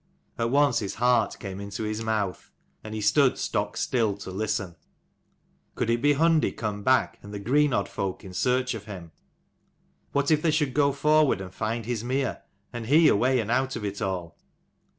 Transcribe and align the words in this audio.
At 0.39 0.49
once 0.49 0.79
his 0.79 0.95
heart 0.95 1.37
came 1.37 1.61
into 1.61 1.83
his 1.83 2.03
mouth 2.03 2.49
and 2.83 2.95
he 2.95 3.01
stood 3.01 3.37
stock 3.37 3.77
still 3.77 4.17
to 4.17 4.31
listen. 4.31 4.75
Could 5.75 5.91
it 5.91 6.01
be 6.01 6.15
Hundi 6.15 6.57
come 6.57 6.81
back, 6.81 7.19
and 7.21 7.31
the 7.31 7.39
Greenodd 7.39 7.87
folk 7.87 8.23
in 8.23 8.33
search 8.33 8.73
of 8.73 8.85
him? 8.85 9.11
What 10.11 10.31
if 10.31 10.41
they 10.41 10.49
should 10.49 10.73
go 10.73 10.91
forward 10.91 11.39
and 11.39 11.53
find 11.53 11.85
his 11.85 12.03
mere, 12.03 12.41
and 12.73 12.87
he 12.87 13.09
away 13.09 13.39
and 13.39 13.51
out 13.51 13.75
of 13.75 13.85
it 13.85 14.01
all 14.01 14.39